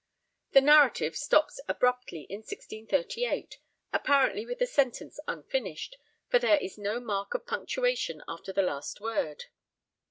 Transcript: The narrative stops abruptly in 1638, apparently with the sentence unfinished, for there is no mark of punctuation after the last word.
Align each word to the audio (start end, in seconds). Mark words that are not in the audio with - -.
The 0.53 0.61
narrative 0.61 1.15
stops 1.15 1.61
abruptly 1.67 2.21
in 2.21 2.39
1638, 2.39 3.59
apparently 3.93 4.47
with 4.47 4.57
the 4.57 4.65
sentence 4.65 5.19
unfinished, 5.27 5.95
for 6.27 6.39
there 6.39 6.57
is 6.57 6.75
no 6.75 6.99
mark 6.99 7.35
of 7.35 7.45
punctuation 7.45 8.23
after 8.27 8.51
the 8.51 8.63
last 8.63 8.99
word. 8.99 9.43